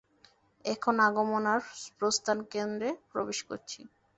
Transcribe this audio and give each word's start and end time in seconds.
এখন 0.65 0.95
আগমন 1.07 1.43
আর 1.53 1.61
প্রস্থান 1.99 2.37
কেন্দ্রে 2.51 2.89
প্রবেশ 3.11 3.39
করছি। 3.49 3.79